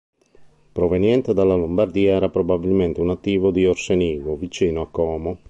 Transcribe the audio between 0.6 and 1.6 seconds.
Proveniente dalla